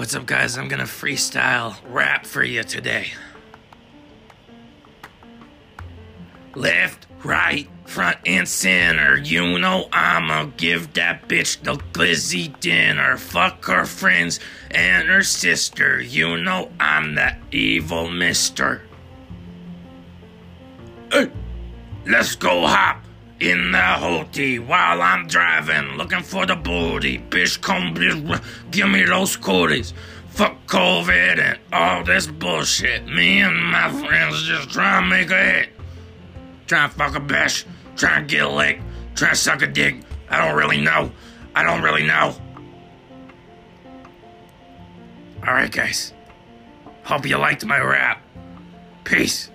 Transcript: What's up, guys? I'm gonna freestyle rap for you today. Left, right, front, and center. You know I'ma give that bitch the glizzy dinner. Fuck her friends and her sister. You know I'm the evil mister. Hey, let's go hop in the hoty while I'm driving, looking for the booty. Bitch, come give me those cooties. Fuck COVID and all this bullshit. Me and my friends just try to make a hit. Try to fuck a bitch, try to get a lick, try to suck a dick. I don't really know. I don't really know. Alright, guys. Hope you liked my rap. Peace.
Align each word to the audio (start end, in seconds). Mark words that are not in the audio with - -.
What's 0.00 0.14
up, 0.14 0.24
guys? 0.24 0.56
I'm 0.56 0.68
gonna 0.68 0.84
freestyle 0.84 1.76
rap 1.86 2.24
for 2.24 2.42
you 2.42 2.62
today. 2.62 3.12
Left, 6.54 7.06
right, 7.22 7.68
front, 7.84 8.16
and 8.24 8.48
center. 8.48 9.18
You 9.18 9.58
know 9.58 9.90
I'ma 9.92 10.52
give 10.56 10.94
that 10.94 11.28
bitch 11.28 11.62
the 11.62 11.74
glizzy 11.92 12.58
dinner. 12.60 13.18
Fuck 13.18 13.66
her 13.66 13.84
friends 13.84 14.40
and 14.70 15.06
her 15.08 15.22
sister. 15.22 16.00
You 16.00 16.38
know 16.38 16.70
I'm 16.80 17.14
the 17.14 17.36
evil 17.52 18.10
mister. 18.10 18.80
Hey, 21.12 21.30
let's 22.06 22.36
go 22.36 22.66
hop 22.66 23.04
in 23.40 23.72
the 23.72 23.78
hoty 23.78 24.64
while 24.64 25.00
I'm 25.00 25.26
driving, 25.26 25.96
looking 25.96 26.22
for 26.22 26.46
the 26.46 26.56
booty. 26.56 27.18
Bitch, 27.18 27.60
come 27.60 27.94
give 28.70 28.88
me 28.88 29.04
those 29.04 29.36
cooties. 29.36 29.94
Fuck 30.28 30.66
COVID 30.66 31.38
and 31.38 31.58
all 31.72 32.04
this 32.04 32.26
bullshit. 32.26 33.06
Me 33.06 33.40
and 33.40 33.56
my 33.56 33.90
friends 33.90 34.44
just 34.44 34.70
try 34.70 35.00
to 35.00 35.06
make 35.06 35.30
a 35.30 35.42
hit. 35.42 35.68
Try 36.66 36.86
to 36.86 36.92
fuck 36.92 37.16
a 37.16 37.20
bitch, 37.20 37.64
try 37.96 38.20
to 38.20 38.26
get 38.26 38.44
a 38.44 38.48
lick, 38.48 38.80
try 39.14 39.30
to 39.30 39.34
suck 39.34 39.62
a 39.62 39.66
dick. 39.66 39.96
I 40.28 40.38
don't 40.38 40.56
really 40.56 40.80
know. 40.80 41.10
I 41.56 41.64
don't 41.64 41.82
really 41.82 42.06
know. 42.06 42.36
Alright, 45.40 45.72
guys. 45.72 46.12
Hope 47.02 47.26
you 47.26 47.38
liked 47.38 47.64
my 47.64 47.80
rap. 47.80 48.22
Peace. 49.02 49.50